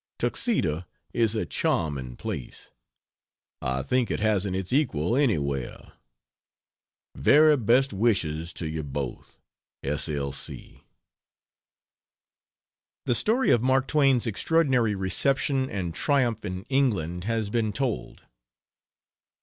[0.17, 2.71] Tuxedo is a charming place;
[3.61, 5.93] I think it hasn't its equal anywhere.
[7.13, 9.37] Very best wishes to you both.
[9.83, 10.09] S.
[10.09, 10.31] L.
[10.31, 10.83] C.
[13.05, 18.23] The story of Mark Twain's extraordinary reception and triumph in England has been told.